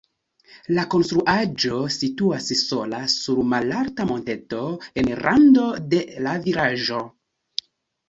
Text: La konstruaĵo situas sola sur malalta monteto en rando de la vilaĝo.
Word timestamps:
La 0.77 0.85
konstruaĵo 0.93 1.81
situas 1.97 2.49
sola 2.63 3.03
sur 3.17 3.43
malalta 3.53 4.09
monteto 4.15 4.65
en 5.05 5.15
rando 5.25 5.71
de 5.95 6.05
la 6.29 6.39
vilaĝo. 6.51 7.09